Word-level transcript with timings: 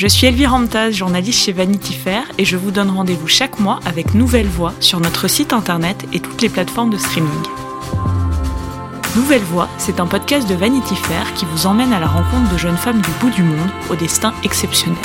Je 0.00 0.06
suis 0.06 0.26
Elvire 0.26 0.52
Ramtaz, 0.52 0.92
journaliste 0.92 1.40
chez 1.40 1.52
Vanity 1.52 1.92
Fair, 1.92 2.22
et 2.38 2.46
je 2.46 2.56
vous 2.56 2.70
donne 2.70 2.88
rendez-vous 2.88 3.28
chaque 3.28 3.60
mois 3.60 3.80
avec 3.84 4.14
Nouvelle 4.14 4.48
Voix 4.48 4.72
sur 4.80 4.98
notre 4.98 5.28
site 5.28 5.52
internet 5.52 6.06
et 6.14 6.20
toutes 6.20 6.40
les 6.40 6.48
plateformes 6.48 6.88
de 6.88 6.96
streaming. 6.96 7.28
Nouvelle 9.14 9.42
Voix, 9.42 9.68
c'est 9.76 10.00
un 10.00 10.06
podcast 10.06 10.48
de 10.48 10.54
Vanity 10.54 10.96
Fair 10.96 11.34
qui 11.34 11.44
vous 11.44 11.66
emmène 11.66 11.92
à 11.92 12.00
la 12.00 12.06
rencontre 12.06 12.50
de 12.50 12.56
jeunes 12.56 12.78
femmes 12.78 13.02
du 13.02 13.10
bout 13.20 13.28
du 13.28 13.42
monde 13.42 13.68
au 13.90 13.94
destin 13.94 14.32
exceptionnel. 14.42 14.96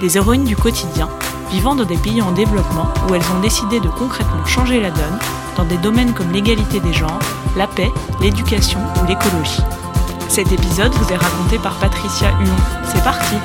Des 0.00 0.16
héroïnes 0.16 0.44
du 0.44 0.56
quotidien, 0.56 1.10
vivant 1.50 1.74
dans 1.74 1.84
des 1.84 1.98
pays 1.98 2.22
en 2.22 2.32
développement 2.32 2.88
où 3.10 3.14
elles 3.14 3.30
ont 3.36 3.40
décidé 3.42 3.80
de 3.80 3.88
concrètement 3.88 4.46
changer 4.46 4.80
la 4.80 4.92
donne 4.92 5.18
dans 5.58 5.66
des 5.66 5.76
domaines 5.76 6.14
comme 6.14 6.32
l'égalité 6.32 6.80
des 6.80 6.94
genres, 6.94 7.20
la 7.54 7.66
paix, 7.66 7.92
l'éducation 8.22 8.80
ou 9.02 9.06
l'écologie. 9.06 9.60
Cet 10.30 10.52
épisode 10.52 10.94
vous 10.94 11.12
est 11.12 11.18
raconté 11.18 11.58
par 11.58 11.74
Patricia 11.74 12.30
Huon. 12.30 12.56
C'est 12.90 13.04
parti! 13.04 13.36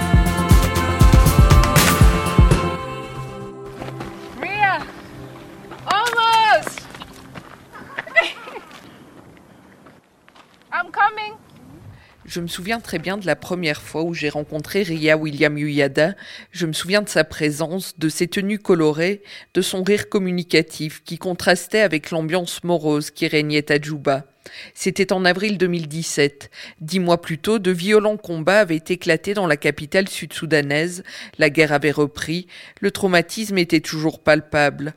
Je 12.32 12.40
me 12.40 12.48
souviens 12.48 12.80
très 12.80 12.98
bien 12.98 13.18
de 13.18 13.26
la 13.26 13.36
première 13.36 13.82
fois 13.82 14.04
où 14.04 14.14
j'ai 14.14 14.30
rencontré 14.30 14.84
Ria 14.84 15.18
William 15.18 15.58
Uyada. 15.58 16.16
Je 16.54 16.66
me 16.66 16.72
souviens 16.72 17.02
de 17.02 17.10
sa 17.10 17.26
présence, 17.26 18.00
de 18.00 18.08
ses 18.08 18.30
tenues 18.30 18.58
colorées, 18.58 19.22
de 19.54 19.62
son 19.62 19.84
rire 19.84 20.08
communicatif 20.08 21.04
qui 21.04 21.18
contrastait 21.18 21.82
avec 21.82 22.10
l'ambiance 22.10 22.64
morose 22.64 23.12
qui 23.12 23.28
régnait 23.28 23.70
à 23.70 23.82
Djouba. 23.82 24.24
C'était 24.74 25.12
en 25.12 25.26
avril 25.26 25.58
2017. 25.58 26.50
Dix 26.80 27.02
mois 27.02 27.20
plus 27.20 27.38
tôt, 27.38 27.60
de 27.60 27.72
violents 27.72 28.16
combats 28.16 28.62
avaient 28.62 28.76
éclaté 28.78 29.34
dans 29.34 29.46
la 29.46 29.58
capitale 29.58 30.08
sud-soudanaise. 30.08 31.04
La 31.38 31.50
guerre 31.50 31.74
avait 31.74 31.92
repris. 31.92 32.48
Le 32.80 32.92
traumatisme 32.92 33.58
était 33.58 33.82
toujours 33.82 34.20
palpable. 34.22 34.94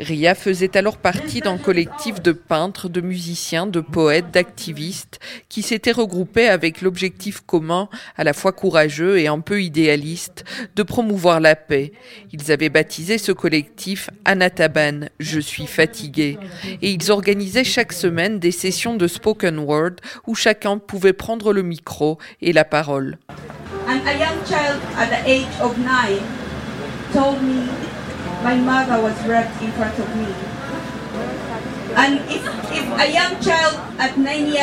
Ria 0.00 0.34
faisait 0.34 0.76
alors 0.76 0.96
partie 0.96 1.40
d'un 1.40 1.56
collectif 1.56 2.20
de 2.20 2.32
peintres, 2.32 2.88
de 2.88 3.00
musiciens, 3.00 3.66
de 3.66 3.80
poètes, 3.80 4.32
d'activistes 4.32 5.20
qui 5.48 5.62
s'étaient 5.62 5.92
regroupés 5.92 6.48
avec 6.48 6.80
l'objectif 6.80 7.40
commun, 7.40 7.88
à 8.16 8.24
la 8.24 8.32
fois 8.32 8.52
courageux 8.52 9.18
et 9.18 9.28
un 9.28 9.40
peu 9.40 9.62
idéaliste, 9.62 10.44
de 10.74 10.82
promouvoir 10.82 11.38
la 11.38 11.54
paix. 11.54 11.92
Ils 12.32 12.50
avaient 12.50 12.70
baptisé 12.70 13.18
ce 13.18 13.30
collectif 13.30 14.10
Anataban, 14.24 15.06
Je 15.20 15.38
suis 15.38 15.66
fatigué, 15.66 16.38
et 16.82 16.90
ils 16.90 17.12
organisaient 17.12 17.64
chaque 17.64 17.92
semaine 17.92 18.40
des 18.40 18.50
sessions 18.50 18.96
de 18.96 19.06
spoken 19.06 19.60
word 19.60 19.96
où 20.26 20.34
chacun 20.34 20.78
pouvait 20.78 21.12
prendre 21.12 21.52
le 21.52 21.62
micro 21.62 22.18
et 22.42 22.52
la 22.52 22.64
parole. 22.64 23.18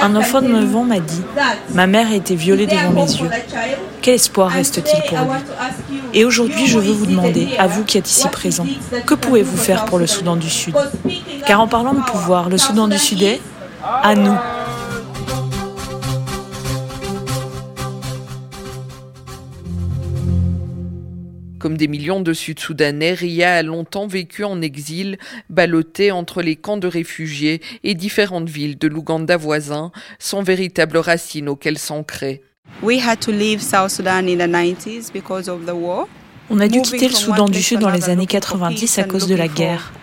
Un 0.02 0.16
enfant 0.16 0.42
de 0.42 0.48
9 0.48 0.76
ans 0.76 0.84
m'a 0.84 1.00
dit 1.00 1.22
Ma 1.74 1.88
mère 1.88 2.08
a 2.08 2.16
été 2.16 2.36
violée 2.36 2.68
devant 2.68 2.92
mes 2.92 3.02
yeux. 3.02 3.30
Quel 4.02 4.16
espoir 4.16 4.50
reste-t-il 4.50 5.04
pour 5.04 5.18
lui 5.20 5.40
Et 6.14 6.26
aujourd'hui, 6.26 6.68
je 6.68 6.80
veux 6.80 6.92
vous 6.92 7.06
demander, 7.06 7.50
à 7.58 7.68
vous 7.68 7.84
qui 7.84 7.98
êtes 7.98 8.10
ici 8.10 8.28
présents, 8.28 8.68
que 9.06 9.14
pouvez-vous 9.16 9.58
faire 9.58 9.86
pour 9.86 10.00
le 10.00 10.08
Soudan 10.08 10.36
du 10.36 10.50
Sud 10.50 10.76
Car 11.46 11.62
en 11.62 11.68
parlant 11.68 11.94
de 11.94 12.02
pouvoir, 12.02 12.50
le 12.50 12.58
Soudan 12.58 12.88
du 12.88 12.98
Sud 12.98 13.22
est 13.24 13.42
à 14.04 14.16
nous. 14.16 14.36
Comme 21.62 21.78
des 21.78 21.88
millions 21.88 22.22
de 22.22 22.34
Sud-Soudanais, 22.34 23.14
Ria 23.14 23.54
a 23.54 23.62
longtemps 23.62 24.08
vécu 24.08 24.44
en 24.44 24.64
exil, 24.64 25.20
ballottée 25.52 26.12
entre 26.12 26.42
les 26.42 26.56
camps 26.56 26.78
de 26.78 26.88
réfugiés 26.88 27.62
et 27.84 27.94
différentes 27.94 28.50
villes 28.50 28.80
de 28.80 28.88
l'Ouganda 28.88 29.38
voisin, 29.38 29.92
sans 30.18 30.42
véritable 30.42 30.98
racine 30.98 31.48
auquel 31.48 31.78
s'ancrer. 31.78 32.42
On 36.50 36.60
a 36.60 36.68
dû 36.68 36.82
quitter 36.82 37.10
le 37.10 37.14
Soudan 37.14 37.48
du 37.48 37.62
Sud 37.62 37.78
dans 37.80 37.92
les 37.92 38.10
années 38.10 38.26
90 38.26 38.98
à 38.98 39.04
cause 39.04 39.28
de 39.28 39.36
la 39.36 39.48
guerre. 39.48 39.94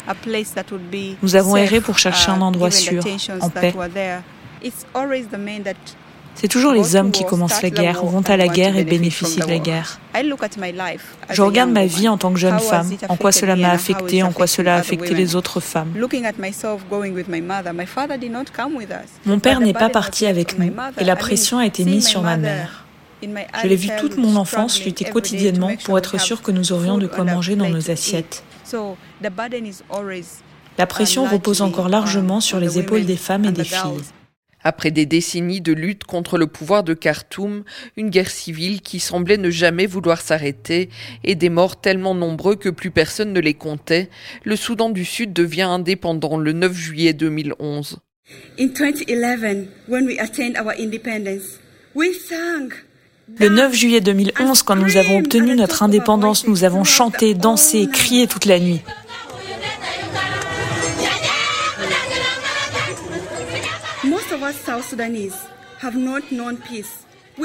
Nous 1.22 1.34
avons 1.34 1.56
erré 1.56 1.80
pour 1.80 1.98
chercher 1.98 2.30
un 2.30 2.38
uh, 2.38 2.42
endroit 2.42 2.70
sûr, 2.70 3.02
en 3.40 3.50
paix. 3.50 3.74
C'est 6.40 6.46
toujours 6.46 6.72
les 6.72 6.94
hommes 6.94 7.10
qui 7.10 7.24
commencent 7.24 7.62
la 7.62 7.70
guerre, 7.70 8.04
vont 8.04 8.22
à 8.22 8.36
la 8.36 8.46
guerre 8.46 8.76
et 8.76 8.84
bénéficient 8.84 9.40
de 9.40 9.48
la 9.48 9.58
guerre. 9.58 9.98
Je 11.30 11.42
regarde 11.42 11.70
ma 11.70 11.86
vie 11.86 12.08
en 12.08 12.16
tant 12.16 12.32
que 12.32 12.38
jeune 12.38 12.60
femme, 12.60 12.88
en 13.08 13.16
quoi 13.16 13.32
cela 13.32 13.56
m'a 13.56 13.70
affecté, 13.70 14.22
en 14.22 14.30
quoi 14.30 14.46
cela 14.46 14.76
a 14.76 14.78
affecté 14.78 15.14
les 15.14 15.34
autres 15.34 15.58
femmes. 15.58 15.92
Mon 19.26 19.38
père 19.40 19.60
n'est 19.60 19.72
pas 19.72 19.88
parti 19.88 20.26
avec 20.26 20.58
nous 20.58 20.72
et 20.98 21.04
la 21.04 21.16
pression 21.16 21.58
a 21.58 21.66
été 21.66 21.84
mise 21.84 22.06
sur 22.06 22.22
ma 22.22 22.36
mère. 22.36 22.84
Je 23.20 23.66
l'ai 23.66 23.76
vu 23.76 23.90
toute 23.98 24.16
mon 24.16 24.36
enfance 24.36 24.84
lutter 24.84 25.06
quotidiennement 25.06 25.72
pour 25.84 25.98
être 25.98 26.20
sûr 26.20 26.40
que 26.40 26.52
nous 26.52 26.70
aurions 26.70 26.98
de 26.98 27.08
quoi 27.08 27.24
manger 27.24 27.56
dans 27.56 27.68
nos 27.68 27.90
assiettes. 27.90 28.44
La 30.78 30.86
pression 30.86 31.24
repose 31.24 31.62
encore 31.62 31.88
largement 31.88 32.40
sur 32.40 32.60
les 32.60 32.78
épaules 32.78 33.04
des 33.04 33.16
femmes 33.16 33.44
et 33.44 33.50
des 33.50 33.64
filles. 33.64 34.04
Après 34.62 34.90
des 34.90 35.06
décennies 35.06 35.60
de 35.60 35.72
lutte 35.72 36.04
contre 36.04 36.36
le 36.36 36.46
pouvoir 36.46 36.82
de 36.82 36.94
Khartoum, 36.94 37.64
une 37.96 38.10
guerre 38.10 38.30
civile 38.30 38.80
qui 38.80 38.98
semblait 38.98 39.36
ne 39.36 39.50
jamais 39.50 39.86
vouloir 39.86 40.20
s'arrêter 40.20 40.88
et 41.22 41.34
des 41.34 41.48
morts 41.48 41.80
tellement 41.80 42.14
nombreux 42.14 42.56
que 42.56 42.68
plus 42.68 42.90
personne 42.90 43.32
ne 43.32 43.40
les 43.40 43.54
comptait, 43.54 44.10
le 44.44 44.56
Soudan 44.56 44.90
du 44.90 45.04
Sud 45.04 45.32
devient 45.32 45.62
indépendant 45.62 46.36
le 46.38 46.52
9 46.52 46.72
juillet 46.72 47.12
2011. 47.12 47.98
Le 53.38 53.48
9 53.48 53.74
juillet 53.74 54.00
2011, 54.00 54.62
quand 54.62 54.76
nous 54.76 54.96
avons 54.96 55.18
obtenu 55.18 55.54
notre 55.54 55.82
indépendance, 55.82 56.46
nous 56.46 56.64
avons 56.64 56.84
chanté, 56.84 57.34
dansé, 57.34 57.86
crié 57.92 58.26
toute 58.26 58.46
la 58.46 58.58
nuit. 58.58 58.80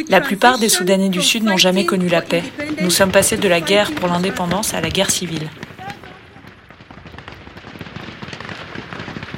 La 0.09 0.21
plupart 0.21 0.59
des 0.59 0.69
Soudanais 0.69 1.09
du 1.09 1.21
Sud 1.21 1.43
n'ont 1.43 1.57
jamais 1.57 1.85
connu 1.85 2.07
la 2.09 2.21
paix. 2.21 2.43
Nous 2.81 2.89
sommes 2.89 3.11
passés 3.11 3.37
de 3.37 3.47
la 3.47 3.61
guerre 3.61 3.91
pour 3.91 4.07
l'indépendance 4.09 4.73
à 4.73 4.81
la 4.81 4.89
guerre 4.89 5.11
civile. 5.11 5.49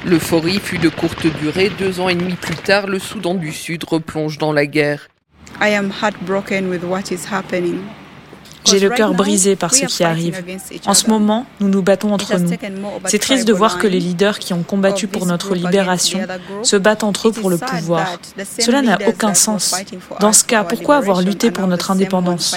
L'euphorie 0.04 0.60
fut 0.60 0.78
de 0.78 0.88
courte 0.88 1.26
durée. 1.26 1.70
Deux 1.78 2.00
ans 2.00 2.08
et 2.08 2.14
demi 2.14 2.34
plus 2.34 2.56
tard, 2.56 2.86
le 2.86 2.98
Soudan 2.98 3.34
du 3.34 3.52
Sud 3.52 3.84
replonge 3.84 4.38
dans 4.38 4.52
la 4.52 4.66
guerre. 4.66 5.08
I 5.60 5.74
am 5.74 5.90
heartbroken 5.90 6.68
with 6.68 6.84
what 6.84 7.10
is 7.10 7.26
happening. 7.30 7.80
J'ai 8.66 8.80
le 8.80 8.90
cœur 8.90 9.14
brisé 9.14 9.56
par 9.56 9.74
ce 9.74 9.86
qui 9.86 10.04
arrive. 10.04 10.42
En 10.86 10.94
ce 10.94 11.08
moment, 11.08 11.46
nous 11.60 11.68
nous 11.68 11.82
battons 11.82 12.12
entre 12.12 12.38
nous. 12.38 12.50
C'est 13.06 13.18
triste 13.18 13.46
de 13.46 13.52
voir 13.52 13.78
que 13.78 13.86
les 13.86 14.00
leaders 14.00 14.38
qui 14.38 14.52
ont 14.52 14.62
combattu 14.62 15.06
pour 15.06 15.26
notre 15.26 15.54
libération 15.54 16.20
se 16.62 16.76
battent 16.76 17.04
entre 17.04 17.28
eux 17.28 17.32
pour 17.32 17.50
le 17.50 17.58
pouvoir. 17.58 18.18
Cela 18.58 18.82
n'a 18.82 18.98
aucun 19.06 19.34
sens. 19.34 19.74
Dans 20.20 20.32
ce 20.32 20.44
cas, 20.44 20.64
pourquoi 20.64 20.96
avoir 20.96 21.22
lutté 21.22 21.50
pour 21.50 21.66
notre 21.66 21.90
indépendance? 21.90 22.54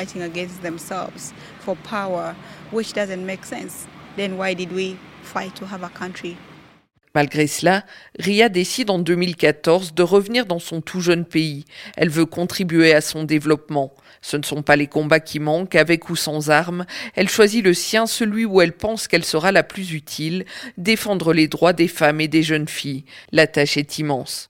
Malgré 7.16 7.47
cela, 7.47 7.86
Ria 8.20 8.50
décide 8.50 8.90
en 8.90 9.00
2014 9.00 9.94
de 9.94 10.03
revenir 10.03 10.46
dans 10.46 10.59
son 10.59 10.81
tout 10.81 11.02
jeune 11.02 11.25
pays. 11.25 11.66
Elle 11.97 12.09
veut 12.09 12.25
contribuer 12.25 12.94
à 12.94 13.02
son 13.02 13.24
développement. 13.24 13.94
Ce 14.22 14.38
ne 14.38 14.44
sont 14.44 14.62
pas 14.62 14.75
les 14.75 14.88
combats 14.88 15.19
qui 15.19 15.39
manquent, 15.39 15.75
avec 15.75 16.10
ou 16.10 16.16
sans 16.16 16.50
armes. 16.50 16.86
Elle 17.16 17.30
choisit 17.30 17.63
le 17.63 17.74
sien, 17.74 18.06
celui 18.06 18.45
où 18.45 18.62
elle 18.62 18.74
pense 18.74 19.07
qu'elle 19.07 19.25
sera 19.25 19.51
la 19.51 19.63
plus 19.63 19.94
utile, 19.94 20.45
défendre 20.78 21.33
les 21.33 21.48
droits 21.48 21.74
des 21.74 21.88
femmes 21.88 22.22
et 22.22 22.28
des 22.28 22.44
jeunes 22.44 22.68
filles. 22.68 23.06
La 23.31 23.48
tâche 23.48 23.78
est 23.78 23.98
immense. 23.98 24.50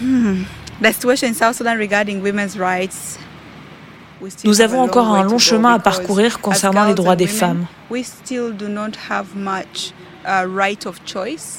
Hmm. 0.00 0.42
Nous 4.44 4.60
avons 4.60 4.80
encore 4.80 5.08
un 5.08 5.22
long 5.24 5.38
chemin 5.38 5.74
à 5.74 5.78
parcourir 5.78 6.40
concernant 6.40 6.84
les 6.84 6.94
droits 6.94 7.16
des 7.16 7.26
femmes. 7.26 7.66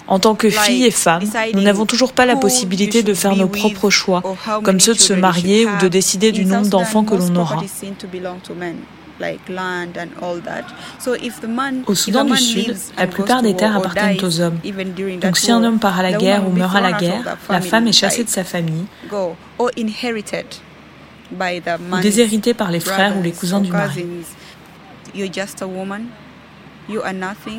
En 0.08 0.20
tant 0.20 0.36
que 0.36 0.50
filles 0.50 0.86
et 0.86 0.92
femmes, 0.92 1.24
nous 1.54 1.62
n'avons 1.62 1.86
toujours 1.86 2.14
pas 2.14 2.26
la 2.26 2.36
possibilité 2.36 3.04
de 3.04 3.14
faire 3.14 3.36
nos 3.36 3.48
propres 3.48 3.90
choix, 3.90 4.22
comme 4.64 4.80
ceux 4.80 4.94
de 4.94 5.00
se 5.00 5.14
marier 5.14 5.66
ou 5.66 5.78
de 5.82 5.88
décider 5.88 6.32
du 6.32 6.46
nombre 6.46 6.68
d'enfants 6.68 7.04
que 7.04 7.16
l'on 7.16 7.36
aura. 7.36 7.64
Au 11.88 11.96
Soudan 11.96 12.24
du 12.26 12.38
Sud, 12.38 12.76
la 12.98 13.08
plupart 13.08 13.42
des 13.42 13.56
terres 13.56 13.76
appartiennent 13.78 14.24
aux 14.24 14.42
hommes. 14.42 14.60
Donc 15.22 15.38
si 15.38 15.52
un 15.52 15.64
homme 15.64 15.80
part 15.80 16.00
à 16.00 16.04
la 16.04 16.14
guerre 16.14 16.48
ou 16.48 16.52
meurt 16.52 16.76
à 16.76 16.82
la 16.82 16.94
guerre, 16.94 17.38
la 17.50 17.62
femme 17.62 17.88
est 17.88 17.94
chassée 17.94 18.24
de 18.24 18.30
sa 18.30 18.44
famille 18.44 18.86
ou 21.32 21.98
déshéritée 22.02 22.54
par 22.54 22.72
les 22.72 22.80
frères 22.80 23.18
ou 23.18 23.22
les 23.22 23.32
cousins 23.32 23.60
du 23.60 23.72
mari. 23.72 24.06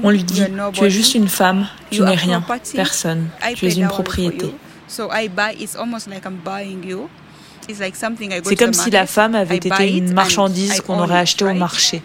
On 0.03 0.11
lui 0.11 0.25
dit, 0.25 0.43
tu 0.73 0.85
es 0.85 0.91
juste 0.91 1.15
une 1.15 1.29
femme, 1.29 1.67
tu 1.91 2.03
n'es 2.03 2.15
rien, 2.15 2.43
personne, 2.75 3.29
tu 3.55 3.67
es 3.67 3.75
une 3.75 3.89
propriété. 3.89 4.55
C'est 8.45 8.57
comme 8.57 8.73
si 8.73 8.91
la 8.91 9.07
femme 9.07 9.35
avait 9.35 9.57
été 9.57 9.97
une 9.97 10.13
marchandise 10.13 10.81
qu'on 10.81 10.99
aurait 11.01 11.19
achetée 11.19 11.45
au 11.45 11.55
marché. 11.55 12.03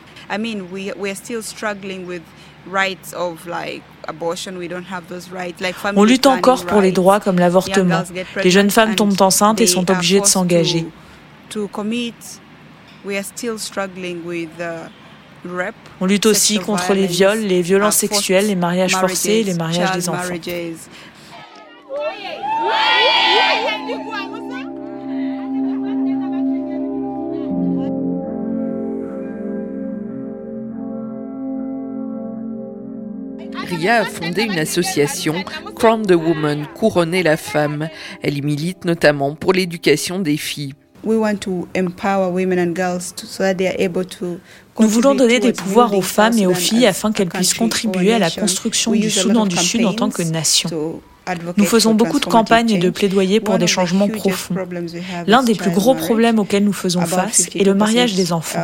On 5.95 6.03
lutte 6.03 6.25
encore 6.27 6.65
pour 6.65 6.81
les 6.81 6.91
droits 6.91 7.19
comme 7.19 7.39
l'avortement. 7.39 8.03
Les 8.43 8.51
jeunes 8.51 8.69
femmes 8.69 8.95
tombent 8.95 9.21
enceintes 9.21 9.61
et 9.61 9.67
sont 9.67 9.89
obligées 9.89 10.19
de 10.19 10.25
s'engager. 10.25 10.85
On 15.99 16.05
lutte 16.05 16.25
aussi 16.25 16.59
contre 16.59 16.93
les 16.93 17.05
viols, 17.05 17.39
les 17.39 17.61
violences 17.61 17.97
sexuelles, 17.97 18.47
les 18.47 18.55
mariages 18.55 18.95
forcés 18.95 19.39
et 19.39 19.43
les 19.43 19.53
mariages 19.53 19.91
des 19.91 20.09
enfants. 20.09 20.33
Ria 33.65 34.01
a 34.01 34.05
fondé 34.05 34.43
une 34.43 34.59
association, 34.59 35.43
Crown 35.75 36.05
the 36.05 36.11
Woman, 36.11 36.67
couronner 36.73 37.23
la 37.23 37.37
femme. 37.37 37.89
Elle 38.21 38.37
y 38.37 38.41
milite 38.41 38.85
notamment 38.85 39.35
pour 39.35 39.53
l'éducation 39.53 40.19
des 40.19 40.37
filles. 40.37 40.73
Nous 44.79 44.87
voulons 44.87 45.15
donner 45.15 45.39
des 45.39 45.53
pouvoirs 45.53 45.93
aux 45.93 46.01
femmes 46.01 46.37
et 46.37 46.47
aux 46.47 46.53
filles 46.53 46.85
afin 46.85 47.11
qu'elles 47.11 47.29
puissent 47.29 47.53
contribuer 47.53 48.13
à 48.13 48.19
la 48.19 48.31
construction 48.31 48.91
du 48.91 49.09
Soudan 49.09 49.45
du 49.45 49.57
Sud 49.57 49.85
en 49.85 49.93
tant 49.93 50.09
que 50.09 50.23
nation. 50.23 51.01
Nous 51.57 51.65
faisons 51.65 51.93
beaucoup 51.93 52.19
de 52.19 52.25
campagnes 52.25 52.71
et 52.71 52.77
de 52.77 52.89
plaidoyers 52.89 53.39
pour 53.39 53.57
des 53.57 53.67
changements 53.67 54.07
profonds. 54.07 54.55
L'un 55.27 55.43
des 55.43 55.55
plus 55.55 55.71
gros 55.71 55.95
problèmes 55.95 56.39
auxquels 56.39 56.63
nous 56.63 56.73
faisons 56.73 57.01
face 57.01 57.47
est 57.55 57.63
le 57.63 57.73
mariage 57.73 58.15
des 58.15 58.33
enfants. 58.33 58.59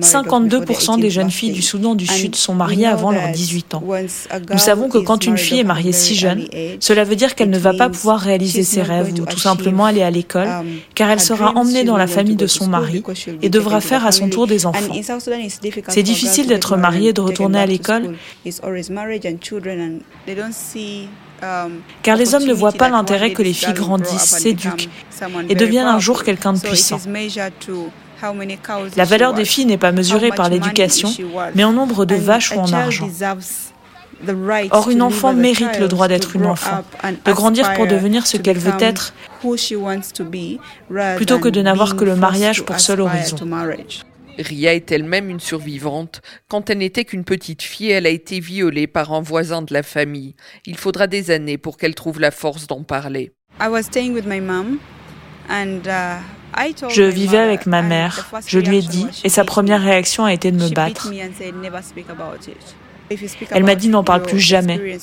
52% 0.00 0.98
uh, 0.98 1.00
des 1.00 1.10
jeunes 1.10 1.30
filles 1.30 1.52
du 1.52 1.62
Soudan 1.62 1.94
du 1.94 2.06
Sud 2.06 2.34
sont 2.34 2.54
mariées 2.54 2.86
avant 2.86 3.10
leurs 3.10 3.30
18 3.30 3.74
ans. 3.74 3.82
Nous 4.50 4.58
savons 4.58 4.88
que 4.88 4.98
quand 4.98 5.26
une 5.26 5.38
fille 5.38 5.60
est 5.60 5.64
mariée 5.64 5.92
si 5.92 6.14
jeune, 6.14 6.46
cela 6.80 7.04
veut 7.04 7.16
dire 7.16 7.34
qu'elle 7.34 7.50
ne 7.50 7.58
va 7.58 7.74
pas 7.74 7.88
pouvoir 7.88 8.20
réaliser 8.20 8.62
ses 8.62 8.82
rêves 8.82 9.12
ou 9.20 9.24
tout 9.24 9.38
simplement 9.38 9.84
aller 9.84 10.02
à 10.02 10.10
l'école, 10.10 10.48
um, 10.48 10.66
car 10.94 11.10
elle 11.10 11.20
sera 11.20 11.52
emmenée 11.54 11.84
dans 11.84 11.96
la 11.96 12.06
famille 12.06 12.36
de 12.36 12.46
son 12.46 12.66
mari 12.66 13.02
et 13.42 13.48
devra 13.48 13.80
faire 13.80 14.06
à 14.06 14.12
son 14.12 14.28
tour 14.28 14.46
des 14.46 14.66
enfants. 14.66 14.94
C'est 15.88 16.02
difficile 16.02 16.46
d'être 16.46 16.76
mariée 16.76 17.10
et 17.10 17.12
de 17.12 17.20
retourner 17.20 17.58
à 17.58 17.66
l'école 17.66 18.14
Car 22.02 22.16
les 22.16 22.34
hommes 22.34 22.44
ne 22.44 22.52
voient 22.52 22.72
pas 22.72 22.88
l'intérêt 22.88 23.32
que 23.32 23.42
les 23.42 23.52
filles 23.52 23.74
grandissent, 23.74 24.38
s'éduquent 24.38 24.88
et 25.48 25.54
deviennent 25.54 25.86
un 25.86 25.98
jour 25.98 26.24
quelqu'un 26.24 26.52
de 26.52 26.60
puissant. 26.60 27.00
La 28.96 29.04
valeur 29.04 29.34
des 29.34 29.44
filles 29.44 29.66
n'est 29.66 29.78
pas 29.78 29.92
mesurée 29.92 30.30
par 30.30 30.48
l'éducation, 30.48 31.10
mais 31.54 31.64
en 31.64 31.72
nombre 31.72 32.04
de 32.04 32.14
vaches 32.14 32.52
ou 32.52 32.58
en 32.58 32.72
argent. 32.72 33.08
Or, 34.70 34.90
une 34.90 35.02
enfant 35.02 35.32
mérite 35.32 35.78
le 35.78 35.86
droit 35.86 36.08
d'être 36.08 36.34
une 36.34 36.46
enfant, 36.46 36.82
de 37.24 37.32
grandir 37.32 37.72
pour 37.74 37.86
devenir 37.86 38.26
ce 38.26 38.36
qu'elle 38.36 38.58
veut 38.58 38.74
être, 38.80 39.14
plutôt 41.16 41.38
que 41.38 41.48
de 41.48 41.62
n'avoir 41.62 41.94
que 41.94 42.04
le 42.04 42.16
mariage 42.16 42.62
pour 42.62 42.80
seul 42.80 43.00
horizon. 43.00 43.36
Ria 44.38 44.74
est 44.74 44.92
elle-même 44.92 45.30
une 45.30 45.40
survivante. 45.40 46.22
Quand 46.48 46.70
elle 46.70 46.78
n'était 46.78 47.04
qu'une 47.04 47.24
petite 47.24 47.62
fille, 47.62 47.90
elle 47.90 48.06
a 48.06 48.10
été 48.10 48.40
violée 48.40 48.86
par 48.86 49.12
un 49.12 49.20
voisin 49.20 49.62
de 49.62 49.74
la 49.74 49.82
famille. 49.82 50.34
Il 50.66 50.76
faudra 50.76 51.06
des 51.06 51.30
années 51.30 51.58
pour 51.58 51.76
qu'elle 51.76 51.94
trouve 51.94 52.20
la 52.20 52.30
force 52.30 52.66
d'en 52.66 52.82
parler. 52.82 53.32
Uh, 55.50 56.20
je 56.88 57.02
vivais 57.02 57.38
avec 57.38 57.66
ma 57.66 57.82
mère. 57.82 58.30
Je 58.46 58.58
lui 58.58 58.78
ai 58.78 58.82
dit, 58.82 59.06
et 59.24 59.28
sa 59.28 59.44
première 59.44 59.82
réaction 59.82 60.24
a 60.24 60.32
été 60.32 60.50
de 60.50 60.56
me 60.56 60.68
battre. 60.70 61.10
Elle 63.50 63.64
m'a 63.64 63.74
dit 63.74 63.88
n'en 63.88 64.04
parle 64.04 64.22
plus 64.22 64.40
jamais. 64.40 64.98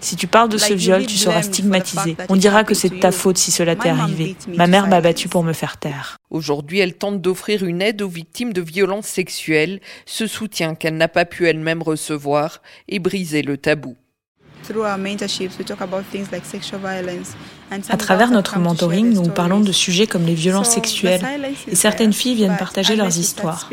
Si 0.00 0.16
tu 0.16 0.26
parles 0.26 0.48
de 0.48 0.58
ce 0.58 0.72
viol, 0.72 1.06
tu 1.06 1.16
seras 1.16 1.42
stigmatisé. 1.42 2.16
On 2.28 2.36
dira 2.36 2.64
que 2.64 2.74
c'est 2.74 2.88
de 2.88 3.00
ta 3.00 3.12
faute 3.12 3.38
si 3.38 3.50
cela 3.50 3.76
t'est 3.76 3.88
arrivé. 3.88 4.36
Ma 4.54 4.66
mère 4.66 4.86
m'a 4.86 5.00
battu 5.00 5.28
pour 5.28 5.42
me 5.42 5.52
faire 5.52 5.78
taire. 5.78 6.16
Aujourd'hui, 6.30 6.78
elle 6.80 6.94
tente 6.94 7.20
d'offrir 7.20 7.64
une 7.64 7.82
aide 7.82 8.02
aux 8.02 8.08
victimes 8.08 8.52
de 8.52 8.60
violences 8.60 9.06
sexuelles, 9.06 9.80
ce 10.04 10.26
soutien 10.26 10.74
qu'elle 10.74 10.96
n'a 10.96 11.08
pas 11.08 11.24
pu 11.24 11.48
elle-même 11.48 11.82
recevoir 11.82 12.62
et 12.88 12.98
briser 12.98 13.42
le 13.42 13.56
tabou. 13.56 13.96
À 17.88 17.96
travers 17.96 18.30
notre 18.30 18.58
mentoring, 18.58 19.12
nous 19.12 19.30
parlons 19.30 19.60
de 19.60 19.72
sujets 19.72 20.06
comme 20.06 20.26
les 20.26 20.34
violences 20.34 20.70
sexuelles 20.70 21.24
et 21.68 21.74
certaines 21.74 22.12
filles 22.12 22.34
viennent 22.34 22.56
partager 22.56 22.96
leurs 22.96 23.16
histoires. 23.18 23.70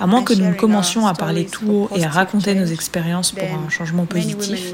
À 0.00 0.06
moins 0.06 0.22
que 0.22 0.32
nous 0.32 0.48
ne 0.48 0.54
commencions 0.54 1.06
à 1.06 1.14
parler 1.14 1.44
tout 1.46 1.68
haut 1.68 1.90
et 1.94 2.04
à 2.04 2.08
raconter 2.08 2.54
nos 2.54 2.66
expériences 2.66 3.32
pour 3.32 3.48
un 3.48 3.68
changement 3.68 4.06
positif, 4.06 4.72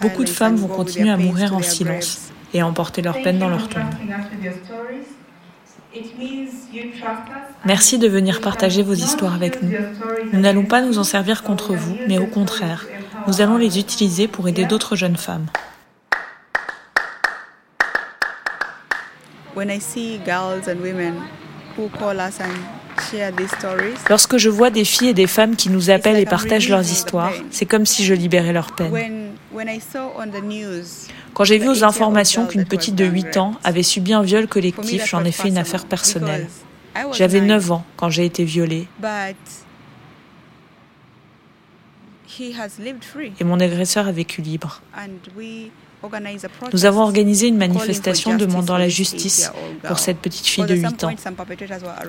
beaucoup 0.00 0.24
de 0.24 0.28
femmes 0.28 0.56
vont 0.56 0.68
continuer 0.68 1.10
à 1.10 1.16
mourir 1.16 1.54
en 1.54 1.62
silence 1.62 2.30
et 2.54 2.60
à 2.60 2.66
emporter 2.66 3.02
leur 3.02 3.20
peine 3.20 3.38
dans 3.38 3.48
leur 3.48 3.68
tombe. 3.68 3.82
Merci 7.64 7.98
de 7.98 8.06
venir 8.06 8.40
partager 8.40 8.82
vos 8.82 8.94
histoires 8.94 9.34
avec 9.34 9.60
nous. 9.60 9.72
Nous 10.32 10.40
n'allons 10.40 10.64
pas 10.64 10.82
nous 10.82 10.98
en 10.98 11.04
servir 11.04 11.42
contre 11.42 11.74
vous, 11.74 11.96
mais 12.06 12.18
au 12.18 12.26
contraire, 12.26 12.86
nous 13.26 13.40
allons 13.40 13.56
les 13.56 13.78
utiliser 13.78 14.28
pour 14.28 14.48
aider 14.48 14.66
d'autres 14.66 14.94
jeunes 14.94 15.16
femmes. 15.16 15.46
Lorsque 24.08 24.36
je 24.36 24.48
vois 24.48 24.70
des 24.70 24.84
filles 24.84 25.08
et 25.08 25.14
des 25.14 25.26
femmes 25.26 25.56
qui 25.56 25.70
nous 25.70 25.90
appellent 25.90 26.18
et 26.18 26.26
partagent 26.26 26.68
leurs 26.68 26.90
histoires, 26.90 27.32
c'est 27.50 27.66
comme 27.66 27.86
si 27.86 28.04
je 28.04 28.14
libérais 28.14 28.52
leur 28.52 28.72
peine. 28.72 29.30
Quand 31.34 31.44
j'ai 31.44 31.58
vu 31.58 31.68
aux 31.68 31.84
informations 31.84 32.46
qu'une 32.46 32.64
petite 32.64 32.94
de 32.94 33.04
8 33.04 33.36
ans 33.36 33.54
avait 33.64 33.82
subi 33.82 34.12
un 34.12 34.22
viol 34.22 34.46
collectif, 34.46 35.06
j'en 35.06 35.24
ai 35.24 35.32
fait 35.32 35.48
une 35.48 35.58
affaire 35.58 35.86
personnelle. 35.86 36.48
J'avais 37.12 37.40
9 37.40 37.72
ans 37.72 37.84
quand 37.96 38.10
j'ai 38.10 38.24
été 38.24 38.44
violée. 38.44 38.88
Et 43.40 43.44
mon 43.44 43.60
agresseur 43.60 44.06
a 44.06 44.12
vécu 44.12 44.40
libre. 44.40 44.82
Nous 46.72 46.84
avons 46.84 47.02
organisé 47.02 47.48
une 47.48 47.56
manifestation 47.56 48.36
demandant 48.36 48.78
la 48.78 48.88
justice 48.88 49.52
pour 49.84 49.98
cette 49.98 50.18
petite 50.18 50.46
fille 50.46 50.64
de 50.64 50.74
8 50.74 51.04
ans. 51.04 51.14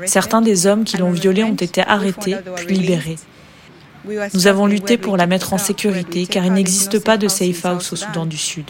Certains 0.06 0.42
des 0.42 0.68
hommes 0.68 0.84
qui 0.84 0.98
l'ont 0.98 1.12
violée 1.12 1.44
ont 1.44 1.56
été 1.56 1.82
arrêtés 1.82 2.36
puis 2.66 2.78
libérés. 2.78 3.18
Nous 4.34 4.48
avons 4.48 4.66
lutté 4.66 4.98
pour 4.98 5.18
la 5.18 5.28
mettre 5.28 5.54
en 5.54 5.58
sécurité 5.58 6.26
car 6.26 6.46
il 6.46 6.54
n'existe 6.54 7.00
pas 7.04 7.18
de 7.18 7.28
safe 7.28 7.66
house 7.66 7.94
au 7.94 7.96
Soudan 7.96 8.26
du 8.26 8.38
Sud. 8.38 8.66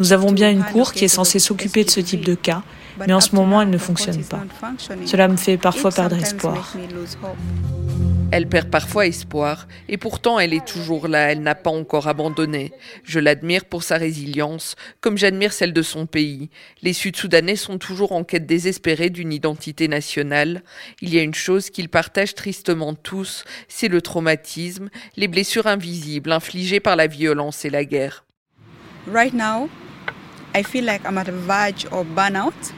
Nous 0.00 0.12
avons 0.12 0.32
bien 0.32 0.50
une 0.50 0.64
cour 0.64 0.92
qui 0.92 1.04
est 1.04 1.08
censée 1.08 1.38
s'occuper 1.38 1.84
de 1.84 1.90
ce 1.90 2.00
type 2.00 2.24
de 2.24 2.34
cas, 2.34 2.62
mais 2.98 3.12
en 3.12 3.20
ce 3.20 3.34
moment 3.36 3.62
elle 3.62 3.70
ne 3.70 3.78
fonctionne 3.78 4.24
pas. 4.24 4.42
Cela 5.06 5.28
me 5.28 5.36
fait 5.36 5.56
parfois 5.56 5.90
perdre 5.90 6.16
espoir. 6.16 6.74
Elle 8.36 8.48
perd 8.48 8.68
parfois 8.68 9.06
espoir, 9.06 9.68
et 9.88 9.96
pourtant 9.96 10.40
elle 10.40 10.52
est 10.52 10.66
toujours 10.66 11.06
là, 11.06 11.30
elle 11.30 11.40
n'a 11.40 11.54
pas 11.54 11.70
encore 11.70 12.08
abandonné. 12.08 12.72
Je 13.04 13.20
l'admire 13.20 13.64
pour 13.64 13.84
sa 13.84 13.96
résilience, 13.96 14.74
comme 15.00 15.16
j'admire 15.16 15.52
celle 15.52 15.72
de 15.72 15.82
son 15.82 16.06
pays. 16.06 16.50
Les 16.82 16.94
Sud-Soudanais 16.94 17.54
sont 17.54 17.78
toujours 17.78 18.10
en 18.10 18.24
quête 18.24 18.44
désespérée 18.44 19.08
d'une 19.08 19.32
identité 19.32 19.86
nationale. 19.86 20.64
Il 21.00 21.14
y 21.14 21.18
a 21.20 21.22
une 21.22 21.32
chose 21.32 21.70
qu'ils 21.70 21.88
partagent 21.88 22.34
tristement 22.34 22.94
tous, 22.94 23.44
c'est 23.68 23.86
le 23.86 24.02
traumatisme, 24.02 24.88
les 25.16 25.28
blessures 25.28 25.68
invisibles 25.68 26.32
infligées 26.32 26.80
par 26.80 26.96
la 26.96 27.06
violence 27.06 27.64
et 27.64 27.70
la 27.70 27.84
guerre. 27.84 28.24
Right 29.06 29.32
now, 29.32 29.68
I 30.56 30.64
feel 30.64 30.84
like 30.84 31.02
I'm 31.04 31.18
at 31.18 31.30
verge 31.30 31.86
of 31.92 32.04
burnout. 32.16 32.74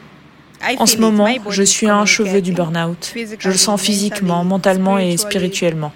En 0.78 0.86
ce 0.86 0.96
moment, 0.98 1.28
je 1.50 1.62
suis 1.62 1.88
à 1.88 1.96
un 1.96 2.06
cheveu 2.06 2.40
du 2.40 2.52
burn-out. 2.52 3.14
Je 3.38 3.48
le 3.48 3.56
sens 3.56 3.80
physiquement, 3.80 4.44
mentalement 4.44 4.98
et 4.98 5.16
spirituellement. 5.16 5.92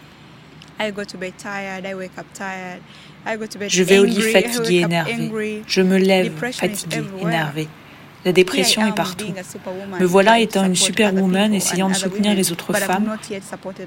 Je 3.69 3.83
vais 3.83 3.99
au 3.99 4.05
lit 4.05 4.23
fatigué, 4.23 4.77
énervé. 4.81 5.63
Je 5.67 5.83
me 5.83 5.99
lève 5.99 6.33
fatigué, 6.53 7.03
énervé. 7.21 7.69
La 8.25 8.33
dépression 8.33 8.87
est 8.87 8.95
partout. 8.95 9.33
Me 9.99 10.05
voilà 10.05 10.41
étant 10.41 10.65
une 10.65 10.77
superwoman 10.77 11.55
essayant 11.55 11.89
de 11.89 11.95
soutenir 11.95 12.35
les 12.35 12.53
autres 12.53 12.73
femmes, 12.75 13.17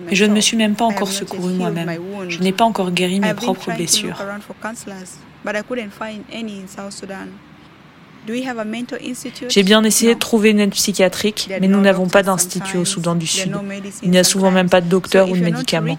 mais 0.06 0.16
je 0.16 0.26
ne 0.26 0.34
me 0.34 0.42
suis 0.42 0.58
même 0.58 0.76
pas 0.76 0.86
encore 0.86 1.12
secourue 1.12 1.54
moi-même. 1.54 2.00
Je 2.30 2.40
n'ai 2.40 2.52
pas 2.52 2.66
encore 2.66 2.92
guéri 2.92 3.20
mes 3.20 3.34
propres 3.34 3.72
blessures. 3.74 4.18
J'ai 9.50 9.64
bien 9.64 9.84
essayé 9.84 10.16
de 10.16 10.20
trouver 10.20 10.52
une 10.52 10.60
aide 10.60 10.72
psychiatrique, 10.72 11.50
mais 11.60 11.68
nous 11.68 11.82
n'avons 11.82 12.08
pas 12.08 12.24
d'institut 12.24 12.78
au 12.78 12.86
Soudan 12.86 13.16
du 13.16 13.28
Sud. 13.28 13.54
Il 14.02 14.12
n'y 14.12 14.18
a 14.18 14.24
souvent 14.24 14.52
même 14.52 14.70
pas 14.70 14.82
de 14.82 14.88
docteur 14.88 15.30
ou 15.30 15.36
de 15.36 15.42
médicaments. 15.42 15.98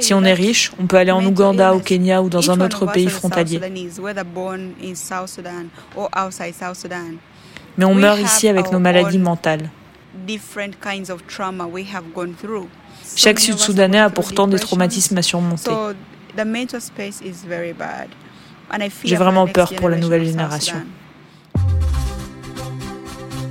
Si 0.00 0.14
on 0.14 0.22
est 0.22 0.34
riche, 0.34 0.72
on 0.78 0.86
peut 0.86 0.96
aller 0.96 1.10
en 1.10 1.24
Ouganda, 1.24 1.74
au 1.74 1.80
Kenya 1.80 2.22
ou 2.22 2.28
dans 2.28 2.50
un 2.50 2.60
autre 2.60 2.86
pays 2.86 3.08
frontalier. 3.08 3.60
Mais 7.78 7.84
on 7.84 7.94
meurt 7.94 8.20
ici 8.20 8.48
avec 8.48 8.70
nos 8.70 8.78
maladies 8.78 9.18
mentales. 9.18 9.70
Chaque 13.16 13.40
Sud-Soudanais 13.40 13.98
a 13.98 14.10
pourtant 14.10 14.46
des 14.46 14.58
traumatismes 14.58 15.18
à 15.18 15.22
surmonter. 15.22 15.70
J'ai 19.04 19.16
vraiment 19.16 19.46
peur 19.46 19.72
pour 19.74 19.88
la 19.88 19.96
nouvelle 19.96 20.24
génération. 20.24 20.76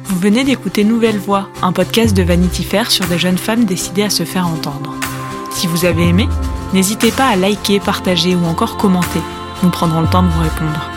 Vous 0.05 0.19
venez 0.19 0.43
d'écouter 0.43 0.83
Nouvelle 0.83 1.17
Voix, 1.17 1.47
un 1.61 1.71
podcast 1.71 2.15
de 2.15 2.23
Vanity 2.23 2.63
Fair 2.63 2.89
sur 2.89 3.05
des 3.05 3.19
jeunes 3.19 3.37
femmes 3.37 3.65
décidées 3.65 4.03
à 4.03 4.09
se 4.09 4.23
faire 4.23 4.47
entendre. 4.47 4.93
Si 5.51 5.67
vous 5.67 5.85
avez 5.85 6.07
aimé, 6.07 6.27
n'hésitez 6.73 7.11
pas 7.11 7.27
à 7.27 7.35
liker, 7.35 7.79
partager 7.79 8.35
ou 8.35 8.43
encore 8.45 8.77
commenter. 8.77 9.21
Nous 9.61 9.69
prendrons 9.69 10.01
le 10.01 10.07
temps 10.07 10.23
de 10.23 10.29
vous 10.29 10.41
répondre. 10.41 10.89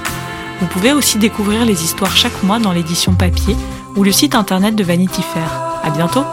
Vous 0.61 0.67
pouvez 0.67 0.93
aussi 0.93 1.19
découvrir 1.19 1.65
les 1.65 1.85
histoires 1.85 2.17
chaque 2.17 2.43
mois 2.43 2.59
dans 2.59 2.73
l'édition 2.73 3.15
papier 3.15 3.57
ou 3.97 4.05
le 4.05 4.13
site 4.13 4.35
internet 4.35 4.75
de 4.75 4.85
Vanity 4.85 5.23
Fair. 5.23 5.81
À 5.83 5.91
bientôt! 5.91 6.25